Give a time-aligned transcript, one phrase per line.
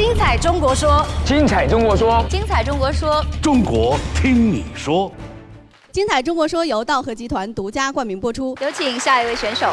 [0.00, 5.12] 精彩中国说，精彩中国说，精彩中国说，中国听你说。
[5.92, 8.56] 精彩中国说由道和集团独家冠名播出。
[8.62, 9.70] 有请下一位选手。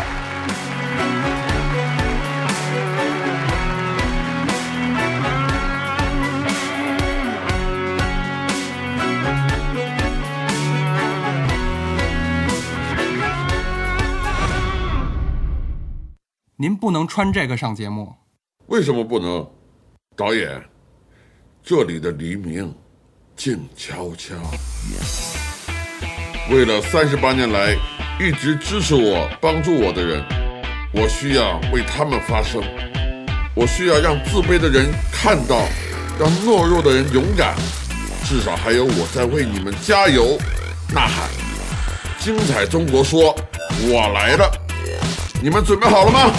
[16.58, 18.14] 您不能穿这个上节目，
[18.66, 19.57] 为什么不能？
[20.18, 20.60] 导演，
[21.64, 22.74] 这里的黎明
[23.36, 24.34] 静悄悄。
[26.50, 27.76] 为了三十八年来
[28.20, 30.26] 一直支持我、帮助我的人，
[30.92, 32.64] 我需要为他们发声。
[33.54, 35.68] 我需要让自卑的人看到，
[36.20, 37.56] 让懦弱的人勇敢。
[38.26, 40.36] 至少还有我在为你们加油、
[40.96, 41.30] 呐喊。
[42.18, 43.38] 精彩中国说，
[43.84, 44.52] 我来了。
[45.44, 46.32] 你们准备好了吗？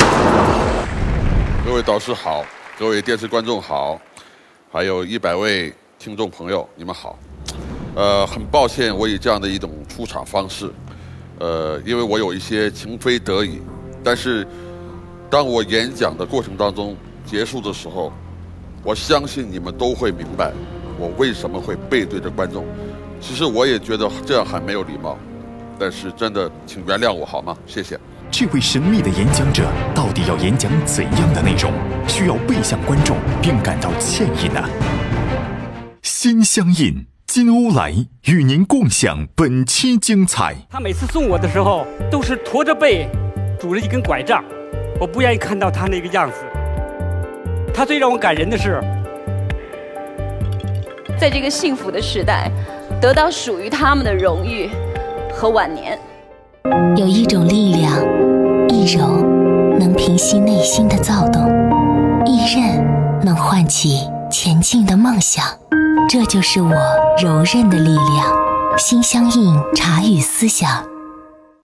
[1.65, 2.45] 各位导师好，
[2.79, 4.01] 各位电视观众好，
[4.71, 7.19] 还有一百位听众朋友，你们好。
[7.97, 10.71] 呃，很抱歉我以这样的一种出场方式，
[11.41, 13.61] 呃，因为我有一些情非得已。
[14.05, 14.47] 但是，
[15.29, 18.13] 当我演讲的过程当中结束的时候，
[18.85, 20.53] 我相信你们都会明白
[21.01, 22.65] 我为什么会背对着观众。
[23.21, 25.19] 其实我也觉得这样很没有礼貌，
[25.81, 27.59] 但是真的，请原谅我好吗？
[27.67, 27.99] 谢谢。
[28.31, 31.73] 这位神秘的演讲者到底要演讲怎样的内容，
[32.07, 34.63] 需要背向观众并感到歉意呢？
[36.03, 37.93] 心相印，金欧来
[38.27, 40.55] 与您共享本期精彩。
[40.71, 43.09] 他每次送我的时候都是驼着背，
[43.59, 44.45] 拄着一根拐杖，
[45.01, 46.37] 我不愿意看到他那个样子。
[47.73, 48.81] 他最让我感人的是，
[51.19, 52.51] 在这个幸福的时代，
[53.01, 54.69] 得到属于他们的荣誉
[55.33, 55.99] 和晚年。
[56.97, 57.93] 有一种力量，
[58.69, 59.07] 一柔
[59.79, 61.43] 能平息内心的躁动，
[62.27, 62.85] 一韧
[63.25, 64.01] 能唤起
[64.31, 65.45] 前进的梦想。
[66.09, 66.73] 这就是我
[67.23, 68.49] 柔韧的力量。
[68.79, 70.87] 心相印，茶语思想。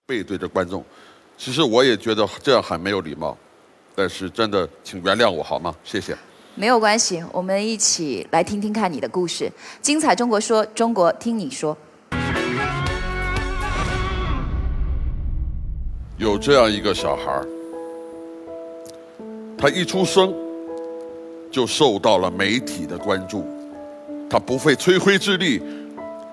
[0.05, 0.83] 背对着观众，
[1.37, 3.37] 其实我也觉得这样很没有礼貌，
[3.95, 5.73] 但是真的，请原谅我好吗？
[5.83, 6.15] 谢谢。
[6.55, 9.51] 没有关系，我们一起来听听看你的故事。
[9.81, 11.75] 精彩中国说，中国听你说。
[16.17, 17.41] 有这样一个小孩
[19.57, 20.33] 他一出生
[21.51, 23.45] 就受到了媒体的关注，
[24.29, 25.61] 他不费吹灰之力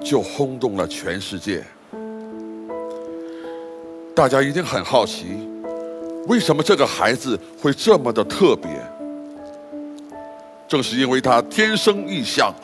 [0.04, 1.65] 就轰动了全世界。
[4.15, 5.48] 大家一定很好奇，
[6.26, 8.71] 为什么这个孩子会这么的特别？
[10.69, 12.54] 正是因为他天生异象，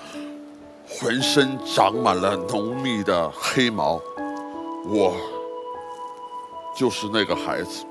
[0.88, 4.00] 浑身长满了浓密的黑毛。
[4.88, 5.16] 我。
[6.78, 7.84] 就是那个孩子，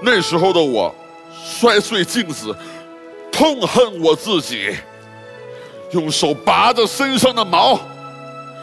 [0.00, 0.94] 那时候的我
[1.34, 2.56] 摔碎镜子，
[3.32, 4.76] 痛恨我自己，
[5.90, 7.80] 用手拔着身上的毛，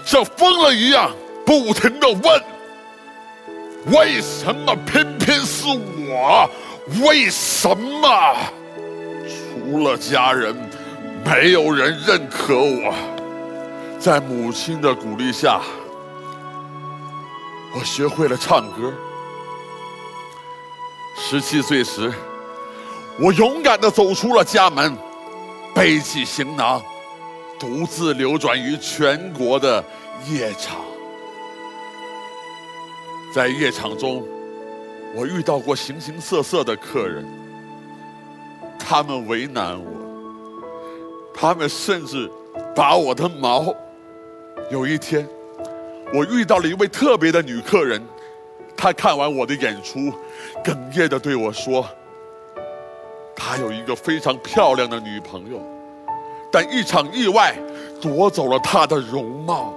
[0.06, 1.12] 像疯了一样
[1.46, 2.42] 不停的问：
[3.88, 5.66] 为什么偏偏是
[6.08, 6.50] 我？
[7.06, 8.36] 为什么？
[9.28, 10.56] 除了家人，
[11.26, 12.94] 没有人认可我。
[14.00, 15.60] 在母亲的鼓励下。
[17.74, 18.94] 我学会了唱歌。
[21.16, 22.12] 十七岁时，
[23.20, 24.98] 我勇敢的走出了家门，
[25.76, 26.82] 背起行囊，
[27.60, 29.84] 独自流转于全国的
[30.28, 30.78] 夜场。
[33.34, 34.26] 在夜场中，
[35.16, 37.24] 我遇到过形形色色的客人，
[38.80, 39.92] 他们为难我，
[41.34, 42.32] 他们甚至
[42.76, 43.72] 拔我的毛。
[44.72, 45.28] 有一天。
[46.12, 48.02] 我遇到了一位特别的女客人，
[48.76, 50.12] 她看完我的演出，
[50.64, 51.88] 哽咽的对我说
[53.38, 55.62] ：“她有一个非常漂亮的女朋友，
[56.52, 57.56] 但一场意外
[58.02, 59.72] 夺走了她的容貌。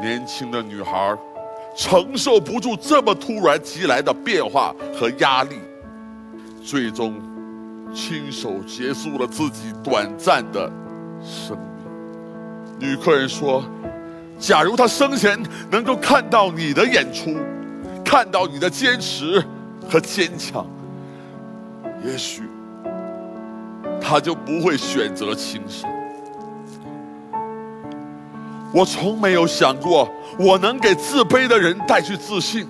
[0.00, 1.14] 年轻的女孩
[1.76, 5.56] 承受不住这么突然袭来的变化和压力，
[6.64, 7.14] 最终
[7.94, 10.70] 亲手结束了自己短暂的
[11.22, 13.62] 生命。”女客人说。
[14.38, 15.38] 假如他生前
[15.70, 17.36] 能够看到你的演出，
[18.04, 19.42] 看到你的坚持
[19.88, 20.66] 和坚强，
[22.04, 22.42] 也许
[24.00, 25.88] 他就不会选择轻生。
[28.74, 30.08] 我从没有想过
[30.38, 32.66] 我能给自卑的人带去自信，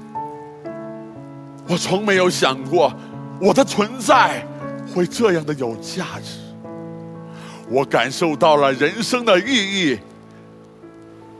[1.68, 2.92] 我从没有想过
[3.40, 4.46] 我的存在
[4.94, 6.38] 会这样的有价值。
[7.68, 9.98] 我感受到了人生的意义。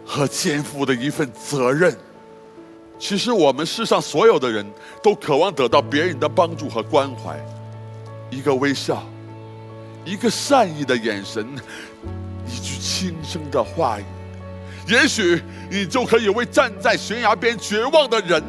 [0.06, 1.94] 和肩负的一份责任。
[2.98, 4.64] 其实，我们世上所有的人
[5.02, 7.38] 都渴望得到别人的帮助和关怀，
[8.30, 9.02] 一个微笑，
[10.02, 11.46] 一个善意的眼神，
[12.46, 14.04] 一句轻声的话语，
[14.88, 18.42] 也许你就可以为站在悬崖边绝望的人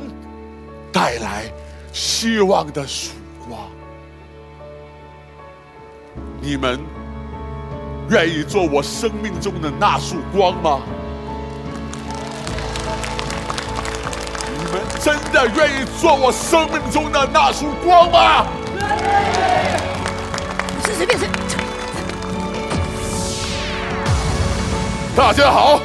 [0.93, 1.51] 带来
[1.91, 3.11] 希望的曙
[3.49, 3.67] 光。
[6.39, 6.79] 你们
[8.09, 10.81] 愿意做我生命中的那束光吗？
[15.07, 18.45] 真的愿意做我生命中的那束光吗？
[20.83, 21.29] 是随便谁？
[25.15, 25.79] 大家好，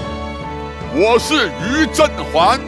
[0.92, 2.58] 我是于振环，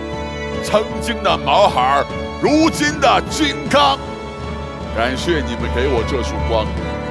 [0.63, 2.05] 曾经的毛孩，
[2.41, 3.99] 如今的金刚。
[4.97, 6.65] 感谢你们给我这束光，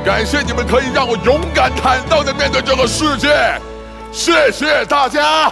[0.05, 3.27] 感谢你们可以让我勇敢坦荡的面对这个世界，
[4.09, 5.51] 谢谢大家。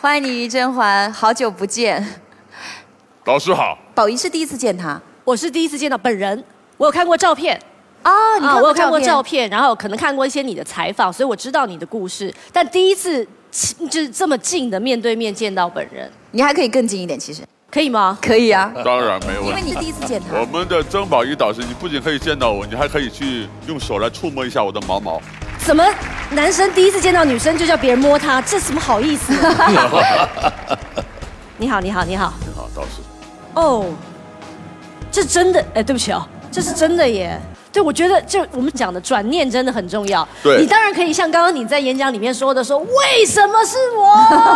[0.00, 2.06] 欢迎你于甄嬛，好久不见。
[3.24, 6.44] 老师好，宝仪是第一次见他我是第一次见到本人，
[6.76, 7.60] 我有看过照片
[8.04, 18.16] 啊，你啊，看我有看过照片，片，然后可能看过一些你的采访，所以我知道你的故事，但第一次就是这么近的面对面见到本人，你还可以更近一点，其实可以吗？
[18.22, 19.48] 可以啊，当然没问题。
[19.48, 20.46] 因为你第一次见他我。
[20.46, 25.20] 们的曾宝仪导师，你不仅可以见到我，你还可以去用手来触摸一下我的毛毛。
[25.68, 25.84] 怎么
[26.30, 29.34] 男生第一次见到女生就叫别人摸他，这什么好意思？
[31.58, 32.32] 你好，你好，你好。
[32.40, 33.02] 你好，导师。
[33.52, 33.84] 哦，
[35.12, 37.38] 这真的，哎，对不起哦，这是真的耶。
[37.70, 40.26] 对，我觉得就我们讲的转念真的很重要。
[40.42, 44.14] 对你当然可以像刚刚你在演讲里面说的说，为什么是我？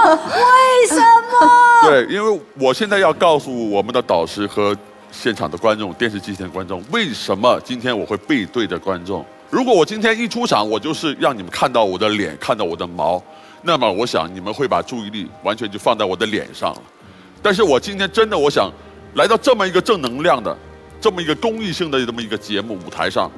[0.32, 1.50] 为什么？
[1.90, 4.74] 对，因为我现在要告诉我们的导师和
[5.10, 9.22] 现场的观众、电视机前的观众，为什么今天我会背对着观众。
[9.52, 13.22] 如果我今天一出场，我就是让你们看到我的脸，看到我的毛，
[13.60, 16.82] 那么我想你们会把注意力完全就放在我的脸上了。
[17.42, 18.72] 但是我今天真的，我想
[19.14, 20.56] 来到这么一个正能量的、
[20.98, 23.30] 这么一个公益性的这么一个节目舞台上，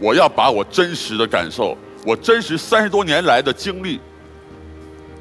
[0.00, 4.00] 我要把我真实的感受，我真实三十多年来的经历，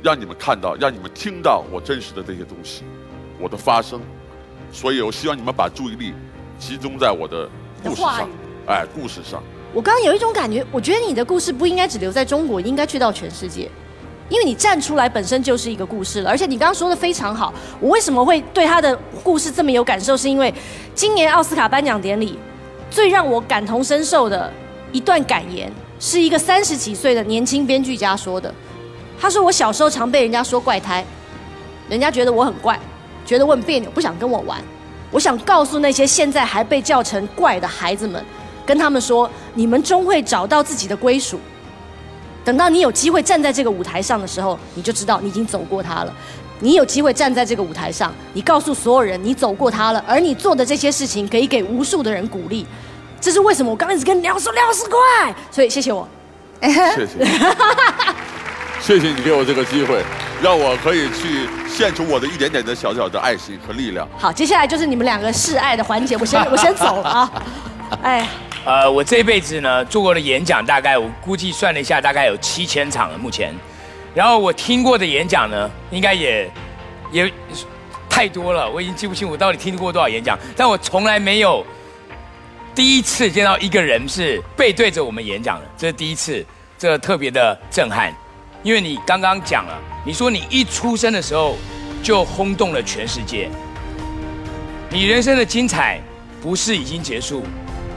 [0.01, 2.81] 让你们看到，让你们听到我真实的这些东西，
[3.39, 4.01] 我的发声。
[4.71, 6.15] 所以我希望你们把注意力
[6.57, 7.47] 集中在我的
[7.83, 8.27] 故事上，
[8.65, 9.43] 哎，故事上。
[9.75, 13.69] 我刚刚有一种感觉，我觉得你的故事不应该只留在中国，应该去到全世界，
[14.29, 16.29] 因为你站出来本身就是一个故事了。
[16.29, 20.15] 而且你刚刚说的非常好，我为什么会对他的故事这么有感受？
[20.15, 20.53] 是因为
[20.93, 22.39] 今年奥斯卡颁奖典礼
[22.89, 24.49] 最让我感同身受的
[24.93, 25.69] 一段感言，
[25.99, 28.49] 是一个三十几岁的年轻编剧家说的。
[29.19, 31.03] 他说：“我小时候常被人家说怪胎，
[31.89, 32.79] 人家觉得我很怪，
[33.25, 34.57] 觉得我很别扭，不想跟我玩。
[35.11, 38.23] 我想告诉那些现在还被叫成怪的孩子们，
[38.65, 41.39] 跟他们说，你们终会找到自己的归属。
[42.43, 46.13] 等到你有机会站在这个舞台上的时候，你就知道你已经走过它了。
[46.59, 52.65] 你有机会站在这个舞台上，你告诉所有人你走过它了，而你做的这些事情可以给无数的人鼓励。
[53.19, 56.07] 这是为什么我刚开始跟梁说梁是快，所以谢谢我。
[56.61, 57.25] 谢谢，
[58.79, 60.01] 谢谢你给我这个机会，
[60.41, 64.07] 让我可以去献出我的一点点的小小的爱心和力量。
[64.17, 67.31] 好，接下来就是你们两个示爱的环节，我先我先走了啊。
[68.01, 68.29] 哎，
[68.65, 73.53] 呃，我这辈子呢做过的演讲，大概我估计算了一下，大概有七千场了目前。
[74.15, 76.49] 然后我听过的演讲呢，应该也
[77.11, 77.31] 也
[78.09, 80.35] 太多了，我已经记不清我到底听过多少演讲。
[80.57, 81.63] 但我从来没有
[82.73, 86.43] 第一次见到一个人是背对着我们演讲的，这是第一次，
[86.75, 88.11] 这特别的震撼。
[88.63, 91.55] 因为你刚刚讲了，你说你一出生的时候
[92.01, 93.47] 就轰动了全世界，
[94.89, 96.01] 你人生的精彩
[96.41, 97.43] 不是已经结束，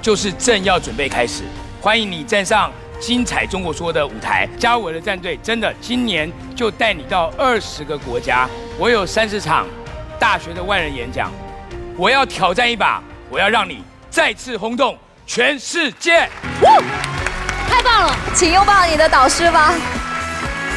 [0.01, 1.43] 就是正要准备开始。
[1.81, 9.67] 欢迎你站上精彩中国说的舞台，加入我的战队，真的，今年就带你到二十个国家，我有三十场
[10.19, 11.31] 大学的万人演讲，
[11.97, 16.29] 我要挑战一把，我要让你再次轰动全世界。
[17.69, 18.17] 太棒了！
[18.35, 19.75] 请拥抱你的导师吧。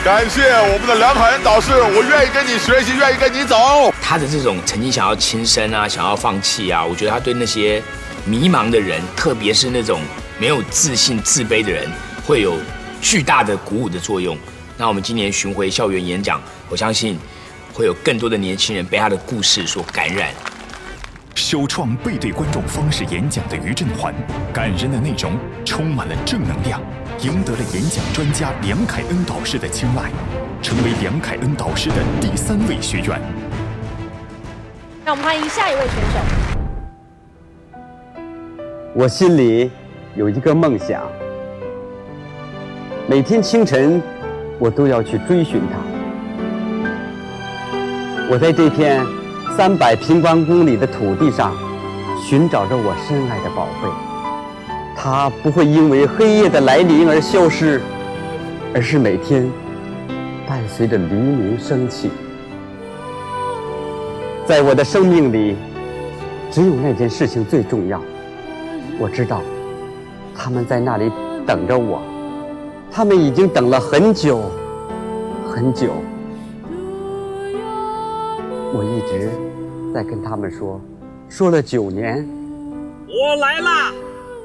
[0.03, 3.93] 感谢我们的梁凯恩导师，我愿意跟你学习，愿意跟你走。
[4.01, 7.81] 他的这种曾经想要轻生啊，想要放弃啊，我觉得他对那些
[8.25, 10.01] 迷茫的人，特别是那种
[10.39, 11.89] 没有自信、自卑的人，
[12.25, 12.55] 会有
[13.01, 14.37] 巨大的鼓舞的作用。
[14.77, 17.17] 那我们今年巡回校园演讲，我相信
[17.73, 20.29] 会有更多的年轻人被他的故事所感染。
[21.33, 24.13] 首创背对观众方式演讲的于振环，
[24.53, 26.79] 感人的内容充满了正能量，
[27.19, 30.11] 赢得了演讲专家梁凯恩导师的青睐，
[30.61, 33.19] 成为梁凯恩导师的第三位学员。
[35.03, 36.50] 让我们欢迎下一位选手。
[38.93, 39.71] 我心里
[40.15, 41.01] 有一个梦想，
[43.07, 44.03] 每天清晨
[44.59, 45.79] 我都要去追寻它。
[48.29, 49.01] 我在这片
[49.55, 51.55] 三百平方公里的土地上，
[52.21, 53.87] 寻找着我深爱的宝贝。
[54.93, 57.81] 它不会因为黑夜的来临而消失，
[58.75, 59.49] 而是每天
[60.45, 62.09] 伴随着黎明升起。
[64.45, 65.55] 在我的生命里，
[66.51, 68.01] 只有那件事情最重要。
[68.99, 69.41] 我知道，
[70.35, 71.11] 他们在那里
[71.45, 72.01] 等着我，
[72.91, 74.51] 他们已经等了很久，
[75.49, 75.91] 很久。
[78.73, 79.31] 我一直
[79.93, 80.79] 在跟他们说，
[81.27, 82.27] 说了九年。
[83.07, 83.91] 我来啦！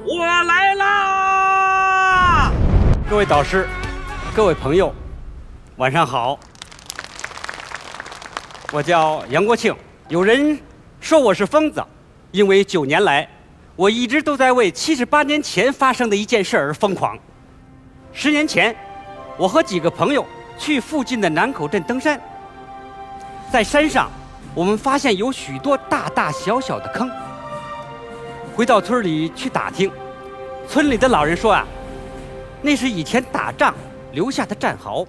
[0.05, 2.51] 我来啦！
[3.09, 3.67] 各位导师，
[4.35, 4.93] 各位朋友，
[5.77, 6.37] 晚上好。
[8.73, 9.73] 我叫杨国庆。
[10.09, 10.59] 有人
[10.99, 11.81] 说我是疯子，
[12.31, 13.27] 因为九年来，
[13.77, 17.15] 我一直都在为七十八年前发生的一件事而疯狂。
[18.11, 18.75] 十年前，
[19.37, 20.25] 我和几个朋友
[20.57, 22.19] 去附近的南口镇登山，
[23.51, 24.09] 在山上。
[24.55, 27.07] 我们发现有许多大大小小的坑。
[28.55, 29.91] 回到村里去打听，
[30.67, 31.63] 村里的老人说啊，
[32.63, 33.75] 那是以前打仗
[34.13, 35.05] 留下的战壕。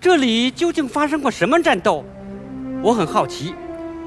[0.00, 2.04] 这里究竟发生过什么战斗？
[2.82, 3.54] 我很好奇，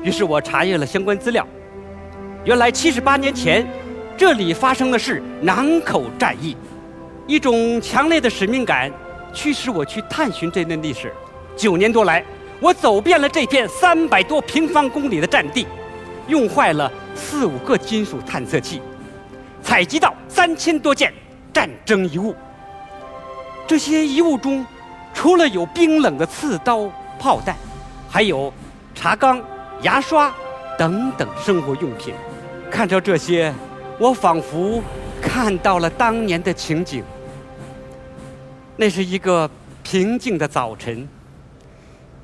[0.03, 1.47] 于是我查阅了相关资料。
[2.47, 3.67] 原来七十八年前，
[4.15, 6.55] 这里发生的是南口战役。
[7.27, 8.89] 一种强烈的使命感
[9.33, 11.13] 驱使我去探寻这段历史。
[11.57, 12.23] 九年多来。
[12.61, 15.67] 我走遍了这片三百多平方公里的战地，
[16.27, 18.81] 用坏了四五个金属探测器，
[19.61, 21.13] 采集到三千多件
[21.53, 22.33] 战争遗物。
[23.67, 24.65] 这些遗物中，
[25.13, 26.89] 除了有冰冷的刺刀、
[27.19, 27.55] 炮弹，
[28.09, 28.51] 还有
[28.95, 29.39] 茶缸、
[29.81, 30.33] 牙刷
[30.79, 32.15] 等等生活用品。
[32.69, 33.53] 看着这些，
[33.99, 34.81] 我仿佛
[35.21, 37.03] 看到了当年的情景。
[38.75, 39.49] 那是一个
[39.83, 41.07] 平静的早晨。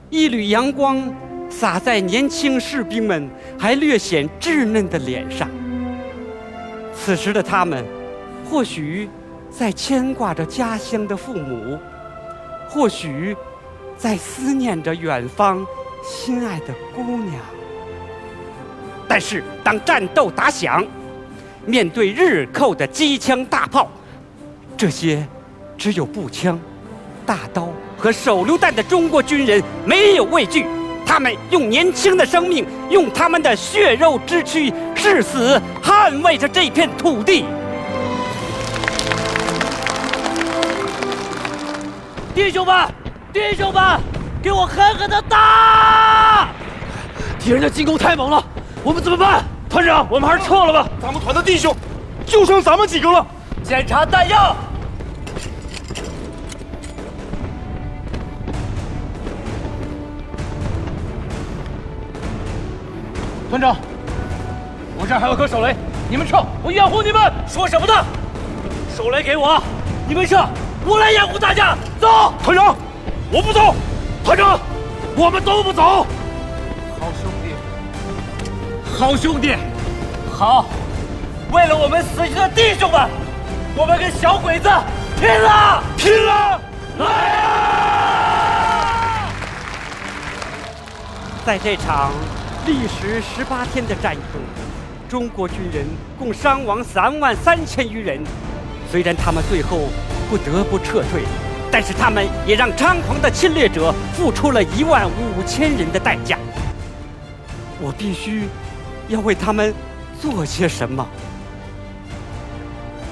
[0.09, 1.11] 一缕阳光
[1.49, 5.49] 洒在年轻士兵们还略显稚嫩的脸上。
[6.93, 7.83] 此时的他们，
[8.47, 9.09] 或许
[9.49, 11.79] 在牵挂着家乡的父母，
[12.69, 13.35] 或许
[13.97, 15.65] 在思念着远方
[16.03, 17.41] 心爱的姑娘。
[19.07, 20.85] 但是，当战斗打响，
[21.65, 23.89] 面对日寇的机枪大炮，
[24.75, 25.25] 这些
[25.77, 26.59] 只有步枪、
[27.25, 27.69] 大刀。
[27.97, 30.65] 和手榴弹的中国军人没有畏惧，
[31.05, 37.45] 他们用年轻的生命，用他们的血肉之躯誓死捍卫着这片土地。
[42.35, 42.89] 弟兄们，
[43.31, 44.01] 弟兄们，
[44.41, 46.49] 给我狠狠的打！
[47.39, 48.43] 敌人的进攻太猛了，
[48.83, 49.43] 我们怎么办？
[49.69, 50.87] 团长，我们还是撤了吧。
[51.01, 51.73] 咱们团的弟兄
[52.25, 53.25] 就剩咱们几个了。
[53.63, 54.55] 检查弹药。
[63.49, 63.75] 团长，
[64.97, 65.75] 我这儿还有颗手雷，
[66.09, 67.31] 你们撤，我掩护你们。
[67.47, 67.93] 说什么呢？
[68.97, 69.63] 手雷给我，
[70.07, 70.45] 你们撤，
[70.85, 71.77] 我来掩护大家。
[72.01, 72.75] 走，团长，
[73.31, 73.73] 我不走。
[74.25, 74.59] 团长，
[75.15, 75.81] 我们都不走。
[76.99, 77.32] 好兄弟，
[79.03, 79.53] 好兄弟，
[80.31, 80.65] 好，
[81.51, 83.09] 为了我们死去的弟兄们，
[83.75, 84.69] 我们跟小鬼子
[85.19, 86.61] 拼了，拼了，
[86.99, 87.05] 来
[87.41, 89.27] 啊！
[91.45, 92.11] 在这场。
[92.65, 94.41] 历时十八天的战役中，
[95.09, 95.85] 中国军人
[96.17, 98.23] 共伤亡三万三千余人。
[98.89, 99.89] 虽然他们最后
[100.29, 101.23] 不得不撤退，
[101.69, 106.37] 但是他们也让猖狂的侵略者付出了一万五千人的代价。
[107.81, 108.47] 我必须
[109.07, 109.73] 要为他们
[110.21, 111.07] 做些什么。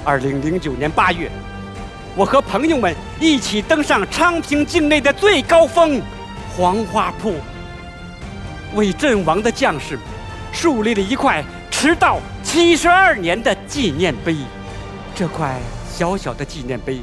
[0.03, 1.29] 二零零九年八月，
[2.15, 6.01] 我和朋友们一起登上昌平境内的最高峰——
[6.57, 7.33] 黄花坡。
[8.73, 9.99] 为阵亡的将士
[10.51, 14.35] 树立了一块迟到七十二年的纪念碑。
[15.13, 15.59] 这块
[15.93, 17.01] 小小的纪念碑，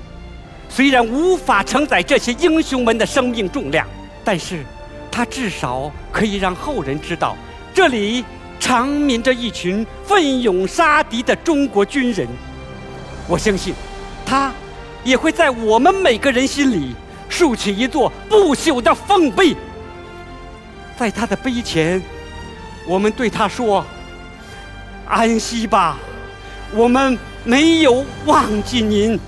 [0.68, 3.86] 虽然无法承载这些英雄们的生命重量，
[4.24, 4.64] 但是
[5.10, 7.36] 它至少可以让后人知道，
[7.74, 8.24] 这里
[8.68, 12.28] 长眠着一群奋勇杀敌的中国军人。
[13.26, 13.72] 我相信，
[14.26, 14.52] 他
[15.02, 16.94] 也会在我们每个人心里
[17.30, 19.56] 竖起一座不朽的丰碑。
[20.98, 22.02] 在他的碑前，
[22.86, 23.82] 我们对他说
[25.08, 25.96] ：“安息吧，
[26.74, 29.18] 我们没有忘记您。”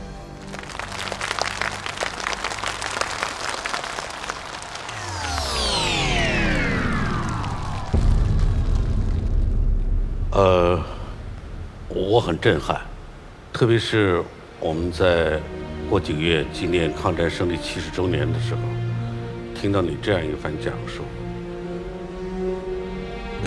[12.21, 12.79] 我很震撼，
[13.50, 14.23] 特别是
[14.61, 15.41] 我们在
[15.89, 18.61] 过几个月纪念抗战胜利七十周年的时候，
[19.55, 21.03] 听到你这样一番讲述。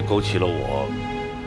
[0.10, 0.89] 勾起了我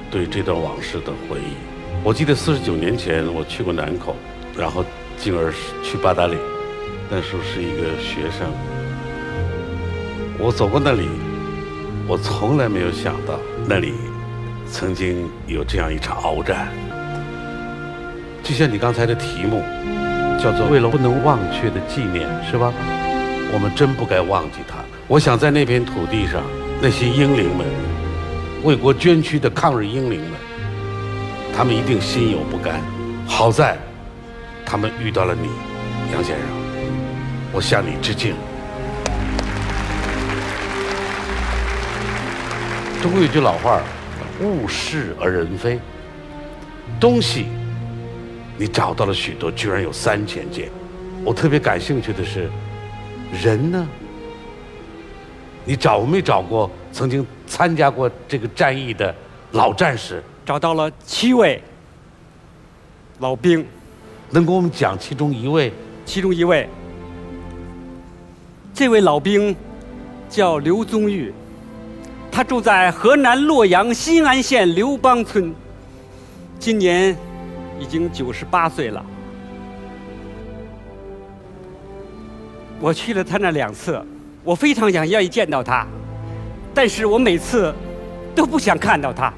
[0.09, 1.56] 对这段往事的回忆。
[2.04, 4.14] 我记得四十九年前我去过南口，
[4.56, 4.85] 然后
[5.18, 5.52] 进而
[5.83, 6.38] 去八达岭，
[7.11, 8.47] 那时候是一个学生。
[10.38, 11.09] 我走过那里，
[12.06, 13.95] 我从来没有想到那里
[14.71, 16.86] 曾经有这样一场鏖战。
[18.46, 19.60] 就像你刚才的题目，
[20.40, 22.72] 叫做“为了不能忘却的纪念”，是吧？
[23.52, 24.76] 我们真不该忘记他。
[25.08, 26.40] 我想在那片土地上，
[26.80, 27.66] 那些英灵们，
[28.62, 30.30] 为国捐躯的抗日英灵们，
[31.56, 32.80] 他们一定心有不甘。
[33.26, 33.76] 好在，
[34.64, 35.48] 他们遇到了你，
[36.12, 36.46] 杨先生，
[37.52, 38.32] 我向你致敬。
[43.02, 43.80] 中国有句老话
[44.40, 45.80] 物是而人非”，
[47.00, 47.46] 东西
[48.58, 50.70] 你找到了许多，居然有三千件。
[51.25, 52.48] 我特别感兴趣的是，
[53.42, 53.86] 人呢？
[55.64, 59.14] 你找没找过曾经参加过这个战役的
[59.52, 60.22] 老战士？
[60.44, 61.60] 找到了七位
[63.18, 63.66] 老兵，
[64.30, 65.72] 能给我们讲其中一位？
[66.04, 66.68] 其中一位，
[68.72, 69.56] 这位老兵
[70.30, 71.34] 叫刘宗玉，
[72.30, 75.52] 他住在河南洛阳新安县刘邦村，
[76.60, 77.16] 今年
[77.78, 79.04] 已经九十八岁了。
[82.80, 84.04] 我去了他那两次。
[84.45, 85.85] 我非常想愿意见到他，
[86.73, 87.75] 但是我每次
[88.33, 89.35] 都不想看到他，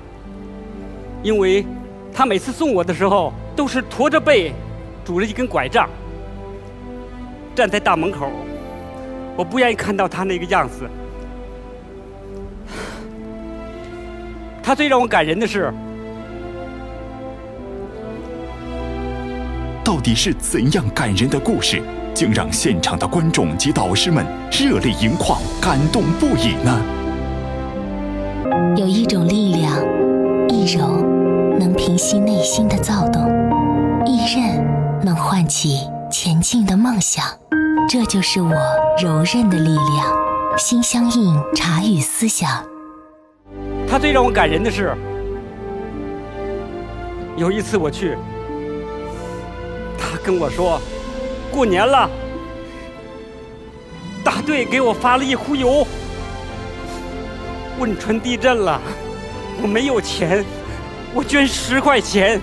[1.22, 1.64] 因为
[2.12, 4.52] 他每次送我的时候都是驼着背，
[5.06, 5.88] 拄着一根拐杖，
[7.54, 8.30] 站在大门口，
[9.34, 10.86] 我不愿意看到他那个样子。
[14.62, 15.72] 他最让我感人的是，
[19.88, 21.82] 到底是怎样感人的故事？
[22.12, 26.78] 竟让现场的观众及导师们热泪盈眶、感动不已呢。
[28.76, 29.72] 有一种力量，
[30.50, 31.02] 一柔
[31.58, 33.22] 能平息内心的躁动，
[34.04, 34.62] 一韧
[35.02, 35.78] 能唤起
[36.10, 37.24] 前进的梦想。
[37.88, 38.52] 这就是我
[39.02, 40.58] 柔韧的力量。
[40.58, 42.62] 心相印，茶语思想。
[43.88, 44.94] 他最让我感人的是，
[47.38, 48.27] 有一次我去，他
[50.18, 50.80] 跟我说。
[51.50, 52.08] 过年了，
[54.22, 55.86] 大队给我发了一壶油。
[57.78, 58.80] 汶川地震了，
[59.62, 60.44] 我没有钱，
[61.14, 62.40] 我捐十块钱，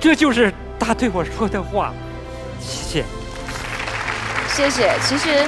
[0.00, 1.92] 这就是他对我说的话。
[2.60, 3.04] 谢谢，
[4.48, 4.92] 谢谢。
[5.04, 5.44] 其实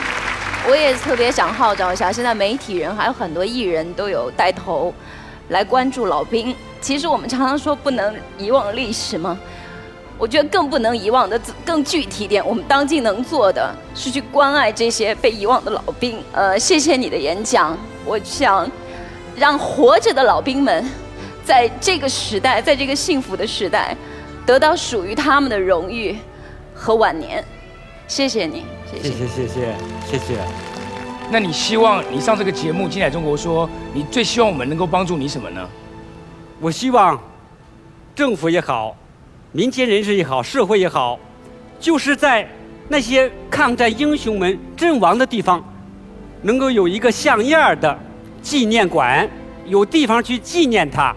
[0.69, 4.93] 我也特别想号召一下，现在媒体人还有很多艺人都有带头
[5.49, 6.55] 来关注老兵。
[6.81, 9.39] 其实我们常常说不能遗忘历史吗？
[10.21, 16.23] 我觉得更不能遗忘的，更具体点，我们当今能做的是去关爱这些被遗忘的老兵。
[16.31, 18.71] 呃，谢谢你的演讲，我想
[19.35, 20.85] 让活着的老兵们，
[21.43, 23.97] 在这个时代，在这个幸福的时代，
[24.45, 26.19] 得到属于他们的荣誉
[26.75, 27.43] 和晚年。
[28.07, 29.75] 谢谢你，谢谢，谢谢，
[30.07, 30.39] 谢谢。
[31.31, 35.67] 那你希望你上这个节目《精彩中国说》，你最希望我们能够帮助你什么呢？
[36.61, 37.19] 我希望
[38.15, 38.95] 政府也好。
[39.53, 41.19] 民间人士也好，社会也好，
[41.81, 42.49] 就是在
[42.89, 45.65] 那些抗战英雄们阵亡的地方，
[46.43, 47.99] 能够有一个像样的
[48.41, 49.29] 纪念馆，
[49.67, 51.15] 有地方去纪念他，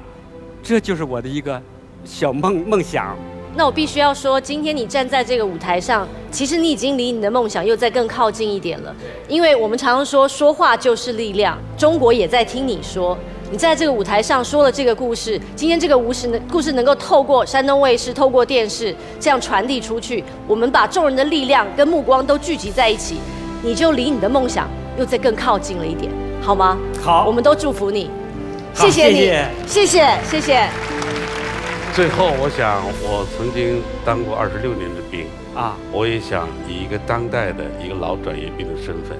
[0.63, 1.61] 这就是我的一个
[2.03, 3.15] 小梦梦想。
[3.55, 8.95] 那我必须要说，今天你站在这个舞台上，其实你已经离你的梦想又在更靠近一点了。
[9.27, 13.17] 因为我们常常说，说话就是力量，中国也在听你说。
[13.51, 23.17] 你在这个舞台上说了这个故事，今天这个无实的故事能够透过山东卫视、透过电视这样传递出去，我们把众人的力量跟目光都聚集在一起，
[23.61, 26.11] 你就离你的梦想又再更靠近了一点，
[26.41, 26.75] 好吗？
[26.99, 28.09] 好，我们都祝福你，
[28.73, 29.31] 谢谢你，
[29.67, 31.22] 谢谢谢谢。
[31.95, 39.15] 最后，我想，我曾经当过二十六年的兵啊，我也想以一个当代的一个老转业兵的身份，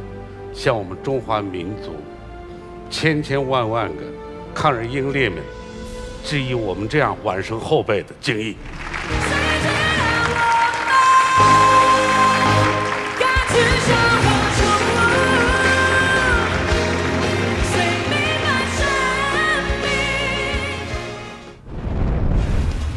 [0.52, 1.92] 向我们中华民族
[2.90, 4.02] 千千万万个。
[4.56, 5.38] 抗日英烈们，
[6.24, 8.56] 致以我们这样晚生后辈的敬意。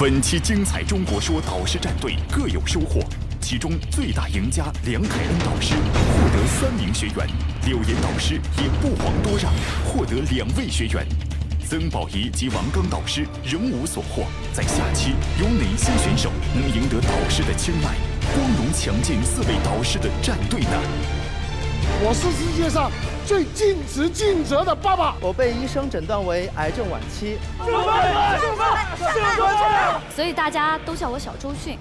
[0.09, 3.01] 本期精彩中国说导师战队各有收获，
[3.41, 7.27] 其中最大赢家梁凯恩导师获得三名学员，
[7.65, 9.53] 柳岩导师也不遑多让，
[9.85, 11.05] 获得两位学员。
[11.69, 17.97] 曾宝仪及王刚导师仍无所获，在下期有哪些选手能赢得导师的青睐，
[18.33, 21.26] 光荣抢进四位导师的战队呢？
[22.05, 22.91] 我是世界上
[23.25, 25.17] 最尽职尽责的爸爸。
[25.19, 27.39] 我被医生诊断为癌症晚期。
[30.15, 31.79] 所以大家都叫我小周迅。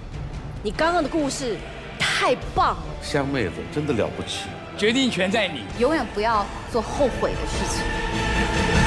[0.62, 1.56] 你刚刚的故事
[1.98, 4.44] 太棒了，香妹子真的了不起。
[4.78, 8.85] 决定权在你，永远不要做后悔的事情。